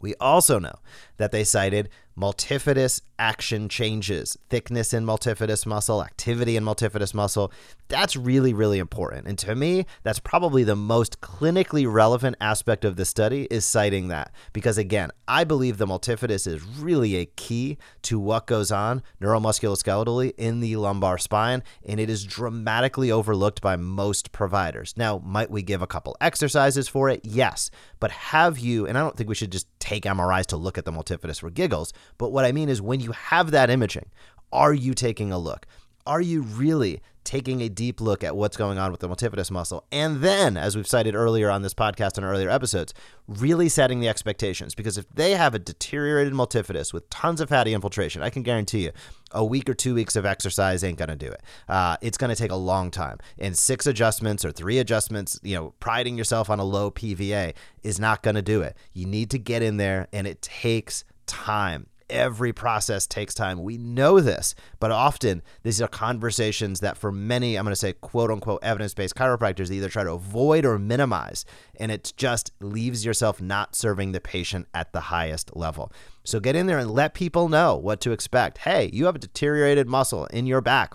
We 0.00 0.16
also 0.16 0.58
know 0.58 0.80
that 1.18 1.30
they 1.30 1.44
cited 1.44 1.90
multifidus 2.16 3.00
action 3.18 3.68
changes, 3.68 4.36
thickness 4.50 4.92
in 4.92 5.06
multifidus 5.06 5.64
muscle, 5.64 6.02
activity 6.02 6.56
in 6.56 6.64
multifidus 6.64 7.14
muscle. 7.14 7.52
That's 7.88 8.16
really, 8.16 8.52
really 8.52 8.78
important. 8.78 9.28
And 9.28 9.38
to 9.38 9.54
me, 9.54 9.86
that's 10.02 10.18
probably 10.18 10.64
the 10.64 10.74
most 10.74 11.20
clinically 11.20 11.90
relevant 11.90 12.36
aspect 12.40 12.84
of 12.84 12.96
the 12.96 13.04
study 13.04 13.46
is 13.50 13.64
citing 13.64 14.08
that. 14.08 14.32
Because 14.52 14.76
again, 14.76 15.10
I 15.28 15.44
believe 15.44 15.78
the 15.78 15.86
multifidus 15.86 16.46
is 16.46 16.64
really 16.64 17.16
a 17.16 17.26
key 17.26 17.78
to 18.02 18.18
what 18.18 18.46
goes 18.46 18.72
on 18.72 19.02
neuromusculoskeletally 19.20 20.32
in 20.36 20.60
the 20.60 20.76
lumbar 20.76 21.18
spine, 21.18 21.62
and 21.86 22.00
it 22.00 22.10
is 22.10 22.24
dramatically 22.24 23.12
overlooked 23.12 23.60
by 23.60 23.76
most 23.76 24.32
providers. 24.32 24.94
Now, 24.96 25.22
might 25.24 25.50
we 25.50 25.62
give 25.62 25.82
a 25.82 25.86
couple 25.86 26.16
exercises 26.20 26.88
for 26.88 27.08
it? 27.08 27.20
Yes. 27.22 27.70
But 28.00 28.10
have 28.10 28.58
you, 28.58 28.86
and 28.86 28.98
I 28.98 29.00
don't 29.02 29.16
think 29.16 29.28
we 29.28 29.36
should 29.36 29.52
just 29.52 29.68
take 29.78 30.04
MRIs 30.04 30.46
to 30.46 30.56
look 30.56 30.76
at 30.76 30.84
the 30.84 30.92
multifidus 30.92 31.40
for 31.40 31.50
giggles, 31.50 31.92
but 32.18 32.32
what 32.32 32.44
I 32.44 32.52
mean 32.52 32.68
is 32.68 32.80
when 32.80 33.00
you 33.00 33.12
have 33.12 33.50
that 33.50 33.70
imaging, 33.70 34.06
are 34.52 34.74
you 34.74 34.94
taking 34.94 35.32
a 35.32 35.38
look? 35.38 35.66
Are 36.06 36.20
you 36.20 36.42
really 36.42 37.00
taking 37.24 37.60
a 37.60 37.68
deep 37.68 38.00
look 38.00 38.24
at 38.24 38.34
what's 38.34 38.56
going 38.56 38.76
on 38.76 38.90
with 38.90 39.00
the 39.00 39.08
multifidus 39.08 39.50
muscle? 39.50 39.84
And 39.92 40.20
then, 40.20 40.56
as 40.56 40.74
we've 40.74 40.86
cited 40.86 41.14
earlier 41.14 41.48
on 41.48 41.62
this 41.62 41.74
podcast 41.74 42.16
and 42.16 42.26
earlier 42.26 42.50
episodes, 42.50 42.92
really 43.28 43.68
setting 43.68 44.00
the 44.00 44.08
expectations. 44.08 44.74
Because 44.74 44.98
if 44.98 45.08
they 45.10 45.32
have 45.32 45.54
a 45.54 45.60
deteriorated 45.60 46.32
multifidus 46.32 46.92
with 46.92 47.08
tons 47.08 47.40
of 47.40 47.48
fatty 47.48 47.72
infiltration, 47.72 48.22
I 48.22 48.30
can 48.30 48.42
guarantee 48.42 48.84
you 48.84 48.92
a 49.30 49.44
week 49.44 49.68
or 49.68 49.74
two 49.74 49.94
weeks 49.94 50.16
of 50.16 50.26
exercise 50.26 50.82
ain't 50.82 50.98
going 50.98 51.08
to 51.08 51.16
do 51.16 51.28
it. 51.28 51.42
Uh, 51.68 51.96
it's 52.02 52.18
going 52.18 52.30
to 52.30 52.36
take 52.36 52.50
a 52.50 52.56
long 52.56 52.90
time. 52.90 53.18
And 53.38 53.56
six 53.56 53.86
adjustments 53.86 54.44
or 54.44 54.50
three 54.50 54.78
adjustments, 54.78 55.38
you 55.42 55.54
know, 55.54 55.74
priding 55.78 56.18
yourself 56.18 56.50
on 56.50 56.58
a 56.58 56.64
low 56.64 56.90
PVA 56.90 57.54
is 57.82 58.00
not 58.00 58.22
going 58.22 58.36
to 58.36 58.42
do 58.42 58.62
it. 58.62 58.76
You 58.92 59.06
need 59.06 59.30
to 59.30 59.38
get 59.38 59.62
in 59.62 59.76
there, 59.76 60.08
and 60.12 60.26
it 60.26 60.42
takes 60.42 61.04
time 61.26 61.86
every 62.12 62.52
process 62.52 63.06
takes 63.06 63.34
time. 63.34 63.62
We 63.62 63.78
know 63.78 64.20
this, 64.20 64.54
but 64.78 64.92
often 64.92 65.42
these 65.62 65.80
are 65.82 65.88
conversations 65.88 66.80
that 66.80 66.96
for 66.96 67.10
many, 67.10 67.56
I'm 67.56 67.64
going 67.64 67.72
to 67.72 67.76
say 67.76 67.94
quote 67.94 68.30
unquote 68.30 68.62
evidence 68.62 68.94
based 68.94 69.16
chiropractors, 69.16 69.70
either 69.70 69.88
try 69.88 70.04
to 70.04 70.12
avoid 70.12 70.64
or 70.64 70.78
minimize. 70.78 71.44
And 71.76 71.90
it 71.90 72.12
just 72.16 72.52
leaves 72.60 73.04
yourself 73.04 73.40
not 73.40 73.74
serving 73.74 74.12
the 74.12 74.20
patient 74.20 74.68
at 74.74 74.92
the 74.92 75.00
highest 75.00 75.56
level. 75.56 75.90
So 76.24 76.38
get 76.38 76.54
in 76.54 76.66
there 76.66 76.78
and 76.78 76.90
let 76.90 77.14
people 77.14 77.48
know 77.48 77.76
what 77.76 78.00
to 78.02 78.12
expect. 78.12 78.58
Hey, 78.58 78.90
you 78.92 79.06
have 79.06 79.16
a 79.16 79.18
deteriorated 79.18 79.88
muscle 79.88 80.26
in 80.26 80.46
your 80.46 80.60
back. 80.60 80.94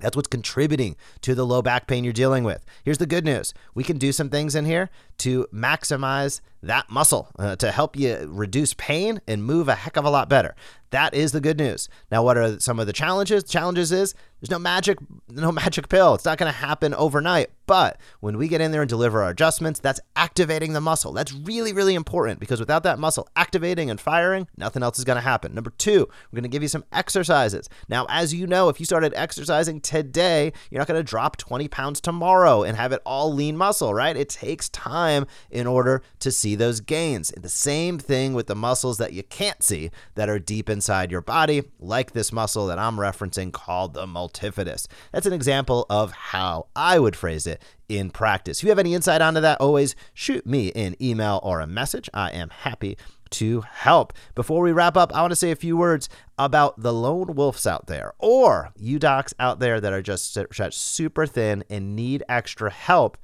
That's 0.00 0.16
what's 0.16 0.28
contributing 0.28 0.96
to 1.22 1.34
the 1.34 1.44
low 1.44 1.62
back 1.62 1.86
pain 1.86 2.04
you're 2.04 2.12
dealing 2.12 2.44
with. 2.44 2.64
Here's 2.84 2.98
the 2.98 3.06
good 3.06 3.24
news 3.24 3.54
we 3.74 3.84
can 3.84 3.98
do 3.98 4.12
some 4.12 4.30
things 4.30 4.54
in 4.54 4.64
here 4.64 4.90
to 5.18 5.46
maximize 5.52 6.40
that 6.62 6.90
muscle 6.90 7.28
uh, 7.38 7.56
to 7.56 7.70
help 7.70 7.96
you 7.96 8.26
reduce 8.28 8.74
pain 8.74 9.20
and 9.26 9.44
move 9.44 9.68
a 9.68 9.74
heck 9.74 9.96
of 9.96 10.04
a 10.04 10.10
lot 10.10 10.28
better. 10.28 10.54
That 10.90 11.14
is 11.14 11.32
the 11.32 11.40
good 11.40 11.58
news. 11.58 11.88
Now, 12.10 12.22
what 12.22 12.36
are 12.36 12.58
some 12.60 12.78
of 12.78 12.86
the 12.86 12.92
challenges? 12.92 13.44
Challenges 13.44 13.92
is 13.92 14.14
there's 14.40 14.50
no 14.50 14.58
magic, 14.58 14.98
no 15.28 15.50
magic 15.52 15.88
pill. 15.88 16.14
It's 16.14 16.24
not 16.24 16.38
going 16.38 16.50
to 16.52 16.58
happen 16.58 16.94
overnight. 16.94 17.50
But 17.66 18.00
when 18.20 18.38
we 18.38 18.48
get 18.48 18.62
in 18.62 18.72
there 18.72 18.80
and 18.80 18.88
deliver 18.88 19.22
our 19.22 19.30
adjustments, 19.30 19.78
that's 19.78 20.00
activating 20.16 20.72
the 20.72 20.80
muscle. 20.80 21.12
That's 21.12 21.34
really, 21.34 21.74
really 21.74 21.94
important 21.94 22.40
because 22.40 22.60
without 22.60 22.82
that 22.84 22.98
muscle 22.98 23.28
activating 23.36 23.90
and 23.90 24.00
firing, 24.00 24.48
nothing 24.56 24.82
else 24.82 24.98
is 24.98 25.04
going 25.04 25.16
to 25.16 25.22
happen. 25.22 25.54
Number 25.54 25.70
two, 25.76 26.08
we're 26.30 26.36
going 26.36 26.44
to 26.44 26.48
give 26.48 26.62
you 26.62 26.68
some 26.68 26.84
exercises. 26.92 27.68
Now, 27.88 28.06
as 28.08 28.32
you 28.32 28.46
know, 28.46 28.70
if 28.70 28.80
you 28.80 28.86
started 28.86 29.12
exercising 29.14 29.82
today, 29.82 30.52
you're 30.70 30.78
not 30.78 30.88
going 30.88 30.98
to 30.98 31.04
drop 31.04 31.36
20 31.36 31.68
pounds 31.68 32.00
tomorrow 32.00 32.62
and 32.62 32.74
have 32.74 32.92
it 32.92 33.02
all 33.04 33.34
lean 33.34 33.56
muscle, 33.56 33.92
right? 33.92 34.16
It 34.16 34.30
takes 34.30 34.70
time 34.70 35.26
in 35.50 35.66
order 35.66 36.02
to 36.20 36.32
see 36.32 36.54
those 36.54 36.80
gains. 36.80 37.30
And 37.30 37.44
the 37.44 37.50
same 37.50 37.98
thing 37.98 38.32
with 38.32 38.46
the 38.46 38.54
muscles 38.54 38.96
that 38.96 39.12
you 39.12 39.24
can't 39.24 39.62
see 39.62 39.90
that 40.14 40.30
are 40.30 40.38
deep 40.38 40.70
inside 40.78 41.10
your 41.10 41.20
body, 41.20 41.64
like 41.80 42.12
this 42.12 42.30
muscle 42.32 42.68
that 42.68 42.78
I'm 42.78 42.98
referencing 42.98 43.52
called 43.52 43.94
the 43.94 44.06
multifidus. 44.06 44.86
That's 45.10 45.26
an 45.26 45.32
example 45.32 45.86
of 45.90 46.12
how 46.12 46.68
I 46.76 47.00
would 47.00 47.16
phrase 47.16 47.48
it 47.48 47.60
in 47.88 48.10
practice. 48.10 48.60
If 48.60 48.62
you 48.62 48.68
have 48.68 48.78
any 48.78 48.94
insight 48.94 49.20
onto 49.20 49.40
that, 49.40 49.60
always 49.60 49.96
shoot 50.14 50.46
me 50.46 50.70
an 50.76 50.94
email 51.02 51.40
or 51.42 51.58
a 51.58 51.66
message. 51.66 52.08
I 52.14 52.30
am 52.30 52.50
happy 52.50 52.96
to 53.30 53.62
help. 53.62 54.12
Before 54.36 54.62
we 54.62 54.70
wrap 54.70 54.96
up, 54.96 55.12
I 55.12 55.20
want 55.20 55.32
to 55.32 55.36
say 55.36 55.50
a 55.50 55.56
few 55.56 55.76
words 55.76 56.08
about 56.38 56.80
the 56.80 56.92
lone 56.92 57.34
wolves 57.34 57.66
out 57.66 57.88
there 57.88 58.12
or 58.20 58.70
you 58.76 59.00
docs 59.00 59.34
out 59.40 59.58
there 59.58 59.80
that 59.80 59.92
are 59.92 60.00
just 60.00 60.38
super 60.70 61.26
thin 61.26 61.64
and 61.68 61.96
need 61.96 62.22
extra 62.28 62.70
help, 62.70 63.18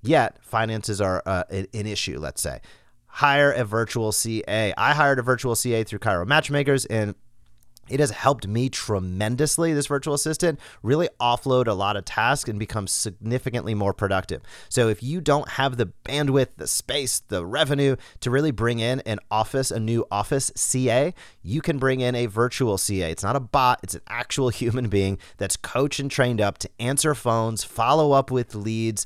yet 0.00 0.38
finances 0.44 1.00
are 1.00 1.24
uh, 1.26 1.42
an 1.50 1.66
issue, 1.86 2.20
let's 2.20 2.40
say. 2.40 2.60
Hire 3.12 3.52
a 3.52 3.64
virtual 3.64 4.12
CA. 4.12 4.72
I 4.76 4.94
hired 4.94 5.18
a 5.18 5.22
virtual 5.22 5.54
CA 5.54 5.84
through 5.84 5.98
Chiro 6.00 6.26
Matchmakers 6.26 6.86
and 6.86 7.14
it 7.90 8.00
has 8.00 8.10
helped 8.10 8.46
me 8.46 8.68
tremendously, 8.68 9.74
this 9.74 9.88
virtual 9.88 10.14
assistant, 10.14 10.60
really 10.82 11.08
offload 11.20 11.66
a 11.66 11.72
lot 11.72 11.96
of 11.96 12.04
tasks 12.04 12.48
and 12.48 12.58
become 12.58 12.86
significantly 12.86 13.74
more 13.74 13.92
productive. 13.92 14.42
So 14.68 14.88
if 14.88 15.02
you 15.02 15.20
don't 15.20 15.48
have 15.50 15.76
the 15.76 15.92
bandwidth, 16.04 16.50
the 16.56 16.68
space, 16.68 17.20
the 17.28 17.44
revenue 17.44 17.96
to 18.20 18.30
really 18.30 18.52
bring 18.52 18.78
in 18.78 19.00
an 19.00 19.18
office, 19.30 19.70
a 19.72 19.80
new 19.80 20.06
office 20.10 20.52
CA, 20.54 21.12
you 21.42 21.60
can 21.60 21.78
bring 21.78 22.00
in 22.00 22.14
a 22.14 22.26
virtual 22.26 22.78
CA. 22.78 23.10
It's 23.10 23.24
not 23.24 23.36
a 23.36 23.40
bot, 23.40 23.80
it's 23.82 23.94
an 23.94 24.02
actual 24.06 24.48
human 24.60 24.88
being 24.88 25.18
that's 25.36 25.56
coached 25.56 25.98
and 25.98 26.10
trained 26.10 26.40
up 26.40 26.58
to 26.58 26.70
answer 26.78 27.14
phones, 27.14 27.64
follow 27.64 28.12
up 28.12 28.30
with 28.30 28.54
leads, 28.54 29.04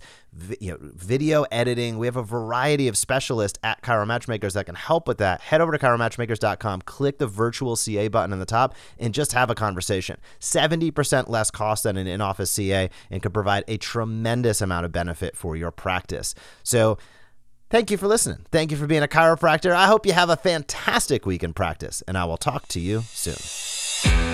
you 0.61 0.73
know, 0.73 0.79
video 0.81 1.42
editing. 1.51 1.99
We 1.99 2.07
have 2.07 2.16
a 2.16 2.23
variety 2.23 2.88
of 2.88 2.97
specialists 2.97 3.59
at 3.62 3.83
Chiro 3.83 4.07
Matchmakers 4.07 4.55
that 4.55 4.66
can 4.66 4.75
help 4.75 5.09
with 5.09 5.18
that. 5.18 5.40
Head 5.40 5.61
over 5.61 5.73
to 5.73 5.79
chiromatchmakers.com, 5.79 6.83
click 6.83 7.18
the 7.18 7.27
virtual 7.27 7.77
CA 7.77 8.09
button 8.09 8.33
in 8.33 8.38
the 8.38 8.47
top, 8.47 8.75
and 8.99 9.14
just 9.14 9.33
have 9.33 9.51
a 9.51 9.55
conversation. 9.55 10.18
70% 10.40 11.29
less 11.29 11.51
cost 11.51 11.85
than 11.85 11.97
an 11.97 12.07
in 12.07 12.20
office 12.20 12.51
CA 12.51 12.90
and 13.11 13.23
could 13.23 13.35
provide 13.35 13.64
a 13.68 13.77
tremendous 13.77 14.61
amount 14.61 14.87
of 14.87 14.92
benefit 14.92 15.37
for 15.37 15.57
your 15.57 15.70
practice. 15.70 16.35
So, 16.62 16.99
Thank 17.70 17.90
you 17.90 17.97
for 17.97 18.07
listening. 18.07 18.47
Thank 18.53 18.70
you 18.70 18.77
for 18.77 18.87
being 18.87 19.03
a 19.03 19.09
chiropractor. 19.09 19.73
I 19.73 19.87
hope 19.87 20.07
you 20.07 20.12
have 20.12 20.31
a 20.31 20.37
fantastic 20.37 21.27
week 21.27 21.42
in 21.42 21.55
practice, 21.55 22.05
and 22.07 22.16
I 22.16 22.25
will 22.25 22.37
talk 22.37 22.68
to 22.68 22.79
you 22.79 23.03
soon. 23.09 24.34